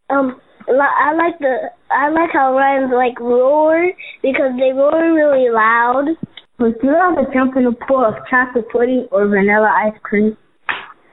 um 0.10 0.42
I 0.68 1.14
like 1.14 1.40
the 1.40 1.72
I 1.90 2.10
like 2.10 2.32
how 2.34 2.54
lions 2.54 2.92
like 2.94 3.20
roar 3.20 3.92
because 4.22 4.52
they 4.60 4.74
roar 4.74 5.14
really 5.14 5.50
loud. 5.50 6.18
Would 6.60 6.74
you 6.82 6.90
rather 6.90 7.22
jump 7.32 7.56
in 7.56 7.68
a 7.68 7.86
pool 7.86 8.04
of 8.04 8.16
chocolate 8.32 8.66
pudding 8.72 9.08
or 9.12 9.28
vanilla 9.28 9.70
ice 9.86 10.00
cream? 10.02 10.36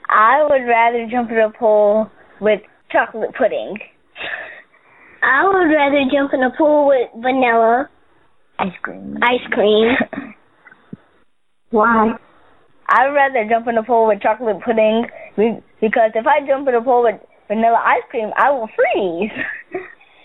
I 0.09 0.43
would 0.43 0.65
rather 0.65 1.07
jump 1.11 1.31
in 1.31 1.37
a 1.37 1.51
pool 1.51 2.11
with 2.41 2.61
chocolate 2.91 3.35
pudding. 3.37 3.77
I 5.23 5.45
would 5.45 5.69
rather 5.69 6.01
jump 6.11 6.33
in 6.33 6.43
a 6.43 6.51
pool 6.57 6.89
with 6.89 7.11
vanilla 7.23 7.91
ice 8.59 8.73
cream. 8.81 9.19
Ice 9.21 9.47
cream. 9.53 9.93
Why? 11.71 12.17
I'd 12.89 13.13
rather 13.13 13.47
jump 13.47 13.69
in 13.69 13.77
a 13.77 13.83
pool 13.83 14.09
with 14.09 14.23
chocolate 14.23 14.65
pudding 14.65 15.05
because 15.37 16.13
if 16.15 16.27
I 16.27 16.47
jump 16.47 16.69
in 16.69 16.75
a 16.75 16.81
pool 16.81 17.03
with 17.03 17.21
vanilla 17.49 17.83
ice 17.85 18.05
cream, 18.11 18.31
I 18.39 18.51
will 18.51 18.69
freeze. 18.73 19.33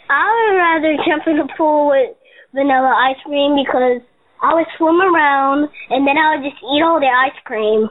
I 0.09 0.31
would 0.31 0.55
rather 0.55 0.95
jump 1.03 1.23
in 1.27 1.39
a 1.39 1.57
pool 1.57 1.89
with 1.89 2.15
vanilla 2.55 2.95
ice 2.95 3.19
cream 3.25 3.59
because 3.59 3.99
I 4.41 4.53
would 4.53 4.67
swim 4.77 5.01
around 5.01 5.69
and 5.89 6.07
then 6.07 6.17
I 6.17 6.35
would 6.35 6.43
just 6.49 6.61
eat 6.63 6.83
all 6.83 6.99
the 6.99 7.07
ice 7.07 7.39
cream. 7.43 7.89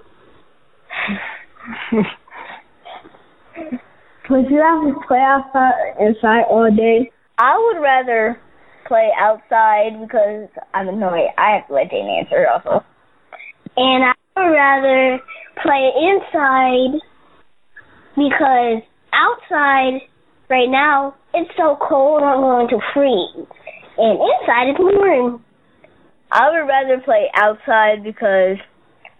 Would 4.30 4.50
you 4.50 4.60
rather 4.60 4.94
play 5.06 5.20
outside 5.24 5.96
inside 5.98 6.44
all 6.50 6.70
day? 6.70 7.10
I 7.38 7.56
would 7.56 7.80
rather 7.80 8.38
play 8.86 9.08
outside 9.18 10.00
because 10.00 10.48
I'm 10.74 10.88
annoyed. 10.88 11.28
I 11.38 11.56
have 11.56 11.66
to 11.68 11.74
let 11.74 11.90
Jane 11.90 12.08
answer 12.20 12.46
also. 12.46 12.84
And 13.76 14.04
I 14.04 14.12
would 14.36 14.52
rather 14.52 15.20
play 15.62 15.92
inside 15.96 17.00
because 18.16 18.82
outside 19.14 20.02
right 20.50 20.68
now 20.68 21.14
it's 21.32 21.50
so 21.56 21.78
cold 21.88 22.22
I'm 22.22 22.40
going 22.40 22.68
to 22.68 22.80
freeze. 22.92 23.46
And 23.96 24.18
inside 24.20 24.68
it's 24.68 24.78
warm. 24.78 25.42
I 26.30 26.50
would 26.50 26.68
rather 26.68 27.00
play 27.02 27.30
outside 27.34 28.04
because 28.04 28.58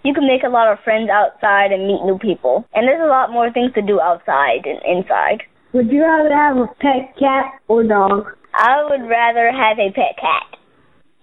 you 0.05 0.12
can 0.15 0.27
make 0.27 0.43
a 0.45 0.53
lot 0.53 0.71
of 0.71 0.79
friends 0.85 1.09
outside 1.11 1.73
and 1.73 1.87
meet 1.87 2.05
new 2.05 2.19
people. 2.19 2.65
And 2.75 2.87
there's 2.87 3.03
a 3.03 3.09
lot 3.09 3.33
more 3.33 3.53
things 3.53 3.73
to 3.75 3.83
do 3.83 4.00
outside 4.00 4.65
than 4.65 4.79
inside. 4.85 5.43
Would 5.73 5.91
you 5.91 6.03
rather 6.03 6.33
have 6.33 6.57
a 6.57 6.67
pet 6.81 7.17
cat 7.19 7.61
or 7.69 7.83
dog? 7.85 8.33
I 8.55 8.85
would 8.88 9.09
rather 9.09 9.50
have 9.53 9.79
a 9.79 9.93
pet 9.93 10.17
cat. 10.21 10.49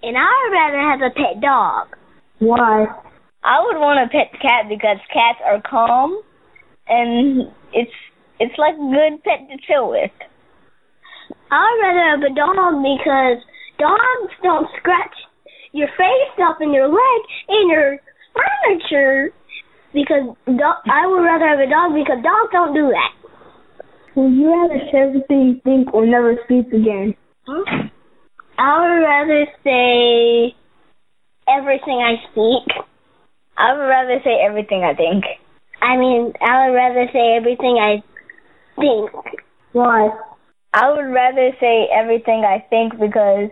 And 0.01 0.17
I 0.17 0.29
would 0.29 0.53
rather 0.53 0.81
have 0.81 1.01
a 1.01 1.13
pet 1.13 1.41
dog. 1.41 1.87
Why? 2.39 2.85
I 3.43 3.61
would 3.61 3.77
want 3.77 4.01
a 4.01 4.09
pet 4.09 4.33
cat 4.41 4.65
because 4.69 4.97
cats 5.13 5.39
are 5.45 5.61
calm 5.61 6.21
and 6.87 7.49
it's 7.73 7.93
it's 8.39 8.57
like 8.57 8.75
a 8.75 8.89
good 8.91 9.23
pet 9.23 9.47
to 9.49 9.57
chill 9.65 9.89
with. 9.89 10.11
I'd 11.49 11.79
rather 11.81 12.05
have 12.09 12.23
a 12.25 12.35
dog 12.35 12.81
because 12.81 13.41
dogs 13.79 14.33
don't 14.43 14.67
scratch 14.77 15.15
your 15.75 15.91
face 15.99 16.35
up 16.39 16.61
and 16.61 16.73
your 16.73 16.87
leg 16.87 17.19
and 17.49 17.69
your 17.69 17.99
furniture 18.31 19.35
because 19.91 20.35
do- 20.47 20.81
I 20.87 21.05
would 21.07 21.23
rather 21.23 21.47
have 21.47 21.59
a 21.59 21.69
dog 21.69 21.91
because 21.91 22.23
dogs 22.23 22.51
don't 22.51 22.73
do 22.73 22.87
that. 22.95 23.11
Would 24.15 24.31
you 24.31 24.47
rather 24.47 24.79
say 24.91 24.99
everything 25.03 25.41
you 25.47 25.59
think 25.63 25.93
or 25.93 26.05
never 26.05 26.39
speak 26.45 26.71
again? 26.71 27.15
Hmm? 27.45 27.91
I 28.57 28.79
would 28.79 29.03
rather 29.03 29.45
say 29.63 30.55
everything 31.47 31.99
I 31.99 32.15
speak. 32.31 32.71
I 33.57 33.73
would 33.75 33.87
rather 33.91 34.19
say 34.23 34.39
everything 34.47 34.83
I 34.83 34.95
think. 34.95 35.25
I 35.81 35.97
mean, 35.97 36.31
I 36.39 36.67
would 36.67 36.75
rather 36.75 37.07
say 37.11 37.35
everything 37.35 37.75
I 37.75 38.01
think. 38.79 39.11
Why? 39.73 40.09
I 40.73 40.91
would 40.91 41.11
rather 41.11 41.51
say 41.59 41.87
everything 41.91 42.43
I 42.47 42.63
think 42.69 42.93
because 42.99 43.51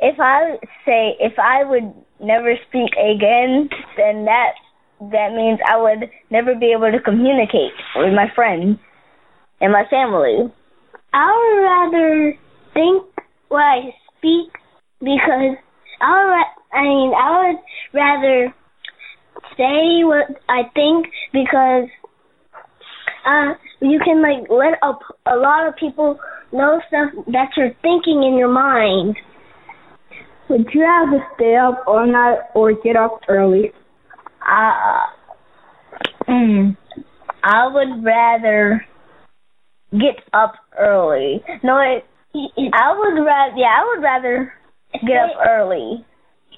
if 0.00 0.20
I 0.20 0.58
say 0.84 1.16
if 1.20 1.38
I 1.38 1.64
would 1.64 1.92
never 2.20 2.54
speak 2.68 2.92
again, 2.92 3.68
then 3.96 4.24
that 4.26 4.52
that 5.00 5.32
means 5.34 5.58
I 5.66 5.80
would 5.80 6.10
never 6.30 6.54
be 6.54 6.72
able 6.72 6.92
to 6.92 7.00
communicate 7.00 7.72
with 7.96 8.12
my 8.12 8.26
friends 8.34 8.78
and 9.60 9.72
my 9.72 9.84
family. 9.88 10.52
I 11.12 11.32
would 11.32 11.62
rather 11.62 12.34
think 12.74 13.06
what 13.48 13.62
I 13.62 13.94
speak 14.18 14.52
because 15.00 15.56
I 16.00 16.24
would. 16.24 16.46
I 16.72 16.82
mean, 16.82 17.12
I 17.14 17.48
would 17.48 17.60
rather 17.92 18.54
say 19.56 20.04
what 20.04 20.26
I 20.48 20.62
think 20.74 21.06
because 21.32 21.88
uh, 23.26 23.54
you 23.80 23.98
can 24.04 24.22
like 24.22 24.48
let 24.50 24.78
a, 24.82 24.92
a 25.26 25.36
lot 25.36 25.66
of 25.66 25.74
people 25.76 26.18
know 26.52 26.80
stuff 26.88 27.10
that 27.32 27.50
you're 27.56 27.74
thinking 27.82 28.22
in 28.22 28.36
your 28.38 28.52
mind. 28.52 29.16
Would 30.50 30.66
you 30.74 30.82
rather 30.82 31.24
stay 31.36 31.54
up 31.54 31.84
all 31.86 32.04
night 32.04 32.38
or 32.56 32.72
get 32.72 32.96
up 32.96 33.20
early? 33.28 33.70
Uh, 34.42 35.06
mm, 36.28 36.76
I 37.44 37.68
would 37.68 38.04
rather 38.04 38.84
get 39.92 40.16
up 40.32 40.54
early. 40.76 41.40
No, 41.62 41.74
I, 41.74 42.02
I 42.34 42.98
would 42.98 43.22
rather. 43.24 43.56
Yeah, 43.56 43.78
I 43.78 43.94
would 43.94 44.02
rather 44.02 44.52
get 44.94 45.18
up 45.18 45.36
early. 45.48 46.04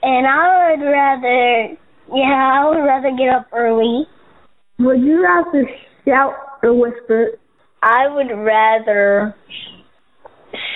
And 0.02 0.26
I 0.26 0.70
would 0.70 0.86
rather. 0.86 1.76
Yeah, 2.14 2.60
I 2.62 2.68
would 2.70 2.82
rather 2.82 3.10
get 3.14 3.28
up 3.28 3.48
early. 3.52 4.06
Would 4.78 5.02
you 5.02 5.22
rather 5.22 5.68
shout 6.06 6.32
or 6.62 6.72
whisper? 6.72 7.32
I 7.82 8.08
would 8.08 8.34
rather 8.42 9.36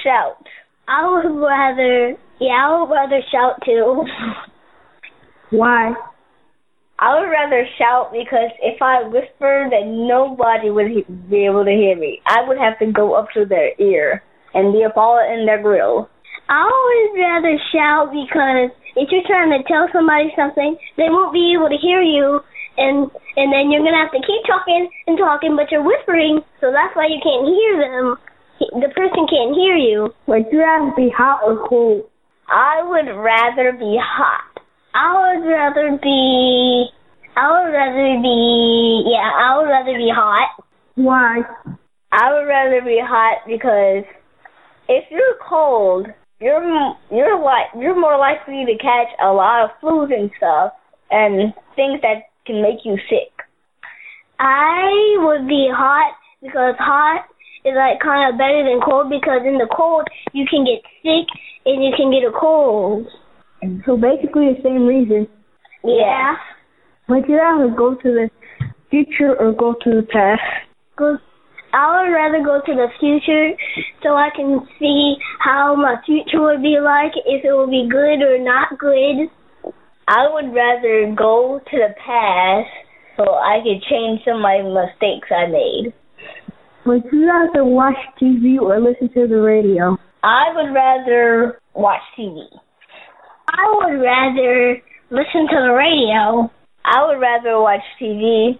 shout. 0.04 0.44
I 0.86 1.08
would 1.08 1.40
rather. 1.40 2.18
Yeah, 2.40 2.52
I 2.52 2.80
would 2.80 2.92
rather 2.92 3.20
shout 3.32 3.60
too. 3.64 4.04
Why? 5.50 5.94
I 6.98 7.20
would 7.20 7.28
rather 7.28 7.64
shout 7.78 8.12
because 8.12 8.50
if 8.62 8.80
I 8.80 9.04
whisper, 9.08 9.68
then 9.70 10.08
nobody 10.08 10.70
would 10.70 10.88
he- 10.88 11.04
be 11.28 11.44
able 11.44 11.64
to 11.64 11.70
hear 11.70 11.96
me. 11.96 12.20
I 12.26 12.42
would 12.46 12.58
have 12.58 12.78
to 12.80 12.92
go 12.92 13.14
up 13.14 13.28
to 13.34 13.44
their 13.44 13.72
ear 13.78 14.22
and 14.54 14.72
be 14.72 14.82
a 14.82 14.90
ball 14.90 15.20
in 15.20 15.44
their 15.46 15.60
grill. 15.62 16.08
I 16.48 16.64
would 16.64 17.20
rather 17.20 17.58
shout 17.72 18.12
because 18.12 18.70
if 18.96 19.08
you're 19.12 19.26
trying 19.26 19.52
to 19.52 19.62
tell 19.68 19.88
somebody 19.92 20.32
something, 20.36 20.76
they 20.96 21.08
won't 21.08 21.32
be 21.32 21.52
able 21.52 21.68
to 21.68 21.76
hear 21.76 22.00
you, 22.00 22.40
and 22.78 23.10
and 23.36 23.52
then 23.52 23.70
you're 23.70 23.84
gonna 23.84 24.00
have 24.00 24.12
to 24.12 24.24
keep 24.24 24.42
talking 24.46 24.88
and 25.06 25.18
talking, 25.18 25.56
but 25.56 25.70
you're 25.70 25.84
whispering, 25.84 26.40
so 26.60 26.72
that's 26.72 26.96
why 26.96 27.06
you 27.06 27.20
can't 27.20 27.44
hear 27.44 27.72
them. 27.80 28.16
The 28.80 28.88
person 28.96 29.26
can't 29.28 29.54
hear 29.54 29.76
you. 29.76 30.14
Would 30.26 30.46
you 30.52 30.60
rather 30.60 30.92
be 30.96 31.10
hot 31.10 31.40
or 31.44 31.66
cold? 31.68 32.08
I 32.48 32.82
would 32.82 33.10
rather 33.16 33.72
be 33.72 33.98
hot. 34.00 34.60
I 34.94 35.34
would 35.36 35.46
rather 35.46 35.98
be. 36.02 36.86
I 37.36 37.50
would 37.50 37.72
rather 37.72 38.22
be. 38.22 39.04
Yeah, 39.10 39.30
I 39.30 39.58
would 39.58 39.68
rather 39.68 39.94
be 39.94 40.10
hot. 40.14 40.64
Why? 40.94 41.42
I 42.12 42.32
would 42.32 42.46
rather 42.46 42.80
be 42.82 43.00
hot 43.02 43.38
because 43.46 44.04
if 44.88 45.04
you're 45.10 45.36
cold, 45.46 46.06
you're 46.40 46.94
you're 47.10 47.42
like 47.42 47.66
you're 47.78 47.98
more 47.98 48.18
likely 48.18 48.64
to 48.64 48.76
catch 48.78 49.08
a 49.22 49.32
lot 49.32 49.64
of 49.64 49.70
flus 49.82 50.12
and 50.14 50.30
stuff 50.36 50.72
and 51.10 51.52
things 51.74 52.00
that 52.02 52.30
can 52.46 52.62
make 52.62 52.84
you 52.84 52.96
sick. 53.10 53.32
I 54.38 55.16
would 55.18 55.48
be 55.48 55.68
hot 55.74 56.14
because 56.40 56.74
hot 56.78 57.26
is 57.66 57.74
like 57.74 57.98
kind 57.98 58.30
of 58.30 58.38
better 58.38 58.62
than 58.62 58.78
cold 58.78 59.10
because 59.10 59.42
in 59.42 59.58
the 59.58 59.66
cold 59.74 60.06
you 60.32 60.46
can 60.46 60.62
get 60.62 60.80
sick 61.02 61.26
and 61.66 61.82
you 61.82 61.90
can 61.98 62.14
get 62.14 62.22
a 62.22 62.32
cold. 62.32 63.06
So 63.84 63.98
basically 63.98 64.54
the 64.54 64.62
same 64.62 64.86
reason. 64.86 65.26
Yeah. 65.82 66.38
Would 67.08 67.26
you 67.28 67.36
rather 67.36 67.74
go 67.74 67.94
to 67.94 68.08
the 68.08 68.30
future 68.90 69.34
or 69.34 69.52
go 69.52 69.74
to 69.82 69.90
the 70.00 70.06
past? 70.06 70.42
Go. 70.96 71.18
I 71.72 72.02
would 72.02 72.12
rather 72.14 72.42
go 72.42 72.62
to 72.64 72.74
the 72.74 72.88
future 72.98 73.52
so 74.02 74.14
I 74.14 74.30
can 74.34 74.66
see 74.78 75.16
how 75.40 75.74
my 75.74 75.96
future 76.06 76.40
would 76.40 76.62
be 76.62 76.78
like, 76.80 77.12
if 77.26 77.44
it 77.44 77.52
would 77.52 77.70
be 77.70 77.88
good 77.90 78.22
or 78.22 78.38
not 78.38 78.78
good. 78.78 79.28
I 80.08 80.30
would 80.30 80.54
rather 80.54 81.12
go 81.18 81.58
to 81.58 81.76
the 81.76 81.92
past 81.98 82.70
so 83.16 83.34
I 83.34 83.58
could 83.58 83.82
change 83.90 84.20
some 84.24 84.36
of 84.36 84.42
my 84.42 84.62
mistakes 84.62 85.28
I 85.34 85.46
made. 85.46 85.92
Would 86.86 87.02
you 87.10 87.26
rather 87.26 87.64
watch 87.64 87.96
TV 88.22 88.60
or 88.60 88.78
listen 88.78 89.08
to 89.14 89.26
the 89.26 89.40
radio? 89.40 89.98
I 90.22 90.44
would 90.54 90.72
rather 90.72 91.60
watch 91.74 92.02
TV. 92.16 92.46
I 93.48 93.74
would 93.74 94.00
rather 94.00 94.76
listen 95.10 95.48
to 95.50 95.58
the 95.66 95.74
radio. 95.74 96.48
I 96.84 97.04
would 97.06 97.18
rather 97.18 97.58
watch 97.60 97.82
TV 98.00 98.58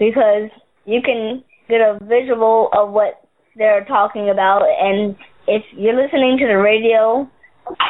because 0.00 0.50
you 0.86 1.00
can 1.02 1.44
get 1.68 1.80
a 1.80 2.00
visual 2.02 2.68
of 2.72 2.90
what 2.90 3.22
they're 3.56 3.84
talking 3.84 4.28
about 4.28 4.62
and 4.66 5.14
if 5.46 5.62
you're 5.76 5.94
listening 5.94 6.36
to 6.38 6.46
the 6.46 6.58
radio, 6.58 7.28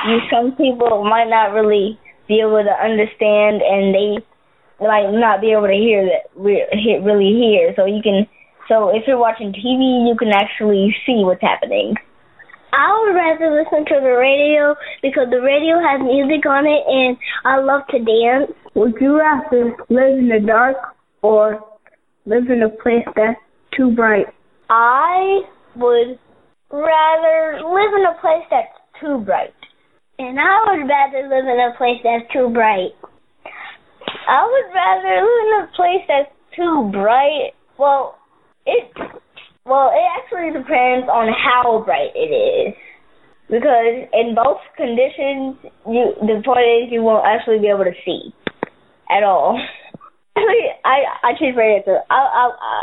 you 0.07 0.19
some 0.31 0.53
people 0.53 1.03
might 1.03 1.29
not 1.29 1.53
really 1.53 1.99
be 2.29 2.41
able 2.41 2.63
to 2.63 2.85
understand 2.85 3.63
and 3.63 3.95
they 3.95 4.25
might 4.81 5.11
not 5.11 5.41
be 5.41 5.53
able 5.53 5.67
to 5.67 5.73
hear 5.73 6.07
that 6.07 6.31
really 6.37 7.33
hear. 7.35 7.73
So 7.75 7.85
you 7.87 8.01
can 8.03 8.29
so 8.69 8.91
if 8.91 9.05
you're 9.07 9.19
watching 9.19 9.53
TV, 9.53 10.07
you 10.07 10.15
can 10.19 10.29
actually 10.29 10.95
see 11.05 11.25
what's 11.25 11.43
happening. 11.43 11.95
I 12.73 12.93
would 13.01 13.15
rather 13.17 13.51
listen 13.51 13.87
to 13.87 14.01
the 14.01 14.13
radio 14.13 14.77
because 15.01 15.29
the 15.31 15.41
radio 15.41 15.81
has 15.81 16.05
music 16.05 16.45
on 16.45 16.67
it 16.67 16.85
and 16.87 17.17
I 17.45 17.59
love 17.65 17.83
to 17.91 17.99
dance. 17.99 18.53
Would 18.75 18.95
you 19.01 19.19
rather 19.19 19.75
live 19.89 20.19
in 20.19 20.29
the 20.29 20.45
dark 20.47 20.77
or 21.23 21.65
live 22.27 22.51
in 22.51 22.63
a 22.63 22.69
place 22.69 23.09
that's 23.17 23.41
too 23.75 23.91
bright? 23.97 24.27
I 24.69 25.41
would 25.77 26.19
rather 26.71 27.61
live 27.65 27.93
in 27.97 28.05
a 28.05 28.21
place 28.21 28.45
that's 28.51 28.77
too 29.01 29.25
bright. 29.25 29.55
And 30.19 30.39
I 30.39 30.59
would 30.67 30.87
rather 30.87 31.23
live 31.25 31.49
in 31.49 31.59
a 31.59 31.77
place 31.79 32.01
that's 32.05 32.31
too 32.33 32.51
bright. 32.53 32.93
I 34.29 34.45
would 34.45 34.75
rather 34.75 35.25
live 35.25 35.47
in 35.47 35.65
a 35.65 35.73
place 35.75 36.05
that's 36.07 36.33
too 36.55 36.91
bright. 36.93 37.57
Well, 37.79 38.18
it 38.69 38.85
well, 39.69 39.93
it 39.93 40.07
actually 40.17 40.53
depends 40.57 41.09
on 41.13 41.29
how 41.29 41.85
bright 41.85 42.17
it 42.17 42.33
is. 42.33 42.73
Because 43.49 44.09
in 44.13 44.37
both 44.37 44.61
conditions, 44.77 45.57
you 45.89 46.13
the 46.21 46.41
point 46.45 46.69
is 46.69 46.93
you 46.93 47.01
won't 47.01 47.25
actually 47.25 47.61
be 47.61 47.69
able 47.73 47.85
to 47.85 47.97
see 48.05 48.33
at 49.09 49.25
all. 49.25 49.57
Actually, 50.37 50.69
I 50.85 50.97
I 51.25 51.31
choose 51.35 51.57
right 51.57 51.81
answer. 51.81 51.99
I, 52.13 52.21
I, 52.21 52.45
I 52.53 52.77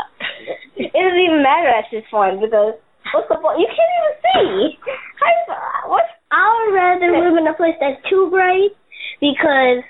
it 0.76 0.90
doesn't 0.92 1.22
even 1.22 1.40
matter 1.40 1.70
at 1.70 1.86
this 1.88 2.04
point 2.10 2.42
because 2.42 2.74
what's 3.14 3.30
the 3.30 3.38
point? 3.38 3.62
You 3.62 3.70
can't 3.70 3.94
even 3.96 4.14
see. 4.20 4.78
How, 5.22 5.88
what? 5.88 6.04
I 6.34 6.44
would 6.44 6.74
rather 6.74 7.14
live 7.14 7.38
in 7.38 7.46
a 7.46 7.54
place 7.54 7.78
that's 7.80 8.02
too 8.10 8.28
bright 8.28 8.74
because 9.22 9.86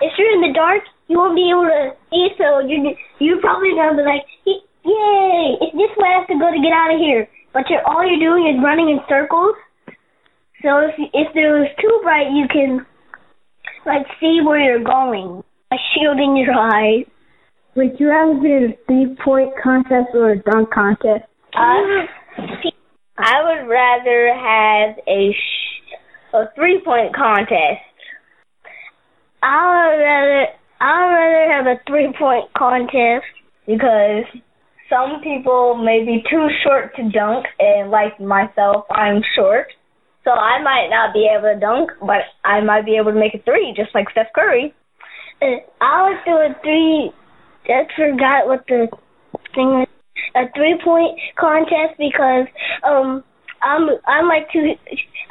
if 0.00 0.12
you're 0.18 0.34
in 0.34 0.42
the 0.42 0.56
dark, 0.56 0.82
you 1.06 1.20
won't 1.20 1.36
be 1.36 1.52
able 1.52 1.68
to 1.68 1.94
see. 2.10 2.32
So 2.40 2.64
you're 2.64 2.96
you're 3.20 3.40
probably 3.44 3.76
gonna 3.76 3.94
be 3.94 4.08
like, 4.08 4.26
Yay! 4.84 5.56
It's 5.60 5.76
this 5.76 5.96
way 5.96 6.08
I 6.12 6.18
have 6.20 6.28
to 6.28 6.38
go 6.38 6.50
to 6.52 6.60
get 6.60 6.72
out 6.72 6.92
of 6.92 7.00
here. 7.00 7.28
But 7.52 7.70
you're 7.70 7.86
all 7.86 8.04
you're 8.04 8.20
doing 8.20 8.52
is 8.52 8.62
running 8.62 8.90
in 8.90 9.00
circles. 9.08 9.54
So 10.62 10.78
if 10.80 10.94
if 11.12 11.32
there 11.34 11.60
was 11.60 11.68
too 11.80 12.00
bright, 12.02 12.32
you 12.32 12.46
can 12.48 12.84
like 13.86 14.06
see 14.20 14.40
where 14.44 14.60
you're 14.60 14.84
going 14.84 15.42
by 15.70 15.76
shielding 15.94 16.36
your 16.36 16.52
eyes. 16.52 17.06
Would 17.76 17.98
you 17.98 18.10
rather 18.10 18.34
be 18.40 18.52
in 18.52 18.72
a 18.72 18.76
three 18.86 19.16
point 19.24 19.52
contest 19.62 20.10
or 20.14 20.32
a 20.32 20.38
dunk 20.38 20.70
contest? 20.70 21.24
Uh, 21.54 22.06
I 23.16 23.42
would 23.42 23.68
rather 23.68 24.34
have 24.34 24.98
a 25.06 25.32
sh- 25.32 25.94
a 26.34 26.44
three 26.54 26.80
point 26.84 27.14
contest. 27.14 27.82
I 29.42 29.88
would 29.88 30.02
rather 30.02 30.46
I 30.80 31.06
would 31.06 31.12
rather 31.12 31.52
have 31.52 31.66
a 31.66 31.80
three 31.86 32.12
point 32.18 32.52
contest 32.54 33.26
because 33.66 34.24
some 34.94 35.20
people 35.22 35.74
may 35.74 36.04
be 36.04 36.22
too 36.30 36.46
short 36.62 36.94
to 36.96 37.10
dunk, 37.10 37.46
and 37.58 37.90
like 37.90 38.20
myself, 38.20 38.84
I'm 38.90 39.22
short. 39.34 39.66
So 40.22 40.30
I 40.30 40.62
might 40.62 40.88
not 40.88 41.12
be 41.12 41.28
able 41.28 41.52
to 41.52 41.60
dunk, 41.60 41.90
but 42.00 42.22
I 42.44 42.60
might 42.60 42.86
be 42.86 42.96
able 42.96 43.12
to 43.12 43.18
make 43.18 43.34
a 43.34 43.42
three, 43.42 43.74
just 43.76 43.94
like 43.94 44.08
Steph 44.10 44.32
Curry. 44.34 44.72
I 45.42 46.08
would 46.08 46.24
do 46.24 46.36
a 46.36 46.54
three. 46.62 47.12
I 47.68 47.84
forgot 47.96 48.46
what 48.46 48.64
the 48.68 48.88
thing 49.54 49.82
was. 49.82 49.88
A 50.36 50.46
three 50.54 50.78
point 50.82 51.18
contest 51.38 51.98
because 51.98 52.46
um 52.86 53.24
I'm 53.62 53.88
I'm 54.06 54.28
like 54.28 54.50
too 54.52 54.74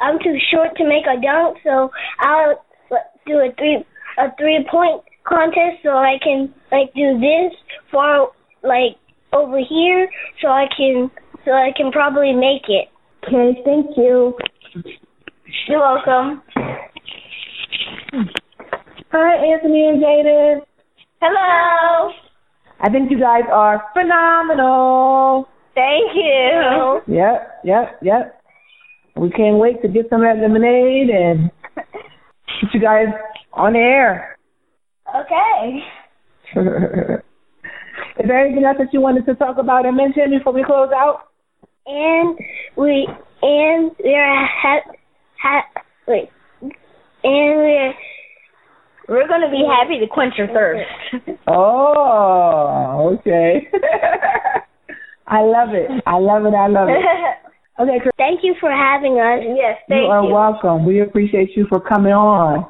I'm 0.00 0.18
too 0.18 0.36
short 0.52 0.76
to 0.76 0.84
make 0.84 1.04
a 1.06 1.20
dunk, 1.20 1.58
so 1.64 1.90
I'll 2.20 2.62
do 3.26 3.38
a 3.38 3.50
three 3.56 3.84
a 4.18 4.28
three 4.38 4.66
point 4.70 5.02
contest 5.24 5.82
so 5.82 5.90
I 5.90 6.18
can 6.22 6.52
like 6.70 6.92
do 6.94 7.18
this 7.18 7.52
for 7.90 8.32
like 8.62 8.96
over 9.34 9.58
here 9.58 10.08
so 10.40 10.48
I 10.48 10.66
can 10.76 11.10
so 11.44 11.52
I 11.52 11.70
can 11.76 11.90
probably 11.92 12.32
make 12.32 12.68
it. 12.68 12.88
Okay, 13.26 13.60
thank 13.64 13.96
you. 13.96 14.34
You're 15.68 15.80
welcome. 15.80 16.42
Hi, 19.12 19.36
Anthony 19.46 19.88
and 19.88 20.02
Jaden. 20.02 20.60
Hello. 21.20 22.12
I 22.80 22.90
think 22.90 23.10
you 23.10 23.18
guys 23.18 23.44
are 23.52 23.82
phenomenal. 23.92 25.48
Thank 25.74 26.14
you. 26.14 27.00
Yep, 27.06 27.60
yep, 27.64 27.98
yep. 28.02 28.40
We 29.16 29.30
can't 29.30 29.58
wait 29.58 29.80
to 29.82 29.88
get 29.88 30.08
some 30.10 30.22
of 30.22 30.26
that 30.26 30.40
lemonade 30.42 31.08
and 31.10 31.50
get 31.76 32.74
you 32.74 32.80
guys 32.80 33.06
on 33.52 33.76
air. 33.76 34.36
Okay. 35.14 35.80
Is 38.18 38.28
there 38.28 38.38
anything 38.38 38.64
else 38.64 38.76
that 38.78 38.92
you 38.92 39.00
wanted 39.00 39.26
to 39.26 39.34
talk 39.34 39.58
about 39.58 39.86
and 39.86 39.96
mention 39.96 40.30
before 40.30 40.52
we 40.52 40.62
close 40.64 40.90
out? 40.94 41.28
And 41.86 42.38
we 42.76 43.08
and 43.42 43.90
we're 43.98 44.46
ha, 44.46 44.80
ha 45.42 45.62
wait 46.06 46.30
and 47.24 47.56
we're 47.58 47.94
we're 49.08 49.28
gonna 49.28 49.50
be 49.50 49.64
happy 49.68 49.98
to 49.98 50.06
quench 50.06 50.34
your 50.38 50.46
thirst. 50.48 50.88
oh, 51.48 53.18
okay. 53.18 53.68
I 55.26 55.40
love 55.42 55.70
it. 55.74 55.90
I 56.06 56.18
love 56.18 56.44
it. 56.46 56.54
I 56.54 56.68
love 56.68 56.88
it. 56.88 56.96
Okay, 57.76 57.98
Chris. 58.00 58.14
Thank 58.16 58.44
you 58.44 58.54
for 58.60 58.70
having 58.70 59.18
us. 59.18 59.42
Yes, 59.42 59.82
thank 59.88 59.98
you. 59.98 60.06
You 60.06 60.10
are 60.12 60.30
welcome. 60.30 60.86
We 60.86 61.02
appreciate 61.02 61.56
you 61.56 61.66
for 61.68 61.80
coming 61.80 62.12
on. 62.12 62.64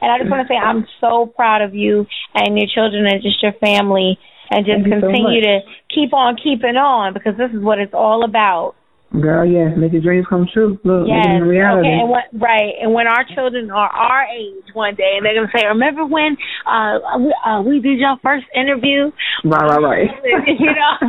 And 0.00 0.10
I 0.10 0.16
just 0.16 0.30
want 0.30 0.48
to 0.48 0.48
say 0.48 0.56
I'm 0.56 0.86
so 0.98 1.30
proud 1.36 1.60
of 1.60 1.74
you 1.74 2.06
and 2.32 2.56
your 2.56 2.66
children 2.74 3.04
and 3.04 3.20
just 3.20 3.42
your 3.42 3.52
family 3.60 4.18
and 4.50 4.66
just 4.66 4.84
continue 4.84 5.42
so 5.42 5.46
to 5.46 5.60
keep 5.92 6.12
on 6.12 6.36
keeping 6.36 6.76
on 6.76 7.14
because 7.14 7.36
this 7.36 7.50
is 7.52 7.62
what 7.62 7.78
it's 7.78 7.94
all 7.94 8.24
about. 8.24 8.74
Girl, 9.14 9.46
yes, 9.46 9.72
make 9.78 9.92
your 9.92 10.02
dreams 10.02 10.26
come 10.28 10.48
true. 10.52 10.78
Look, 10.82 11.06
yes. 11.06 11.40
a 11.40 11.44
reality. 11.44 11.88
Okay, 11.88 12.00
and 12.02 12.10
what, 12.10 12.24
right. 12.34 12.74
And 12.82 12.92
when 12.92 13.06
our 13.06 13.24
children 13.34 13.70
are 13.70 13.88
our 13.88 14.26
age 14.26 14.66
one 14.74 14.96
day, 14.96 15.14
and 15.16 15.24
they're 15.24 15.34
gonna 15.34 15.52
say, 15.54 15.64
"Remember 15.64 16.04
when 16.04 16.36
uh 16.66 16.98
we, 17.16 17.34
uh, 17.46 17.62
we 17.62 17.78
did 17.78 17.98
your 17.98 18.18
first 18.20 18.44
interview?" 18.52 19.12
Right, 19.44 19.62
right, 19.62 19.80
right. 19.80 20.10
you 20.58 20.66
know, 20.66 20.92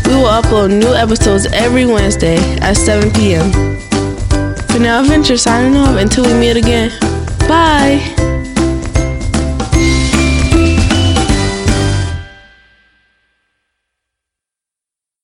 We 0.10 0.15
will 0.15 0.30
upload 0.30 0.72
new 0.72 0.96
episodes 0.96 1.46
every 1.54 1.86
Wednesday 1.86 2.38
at 2.62 2.74
7 2.74 3.12
p.m. 3.13 3.52
Fennell 4.70 5.04
Ventures 5.04 5.44
signing 5.44 5.78
off 5.78 5.96
until 5.96 6.26
we 6.26 6.34
meet 6.34 6.58
again. 6.58 6.89
Bye! 7.48 8.29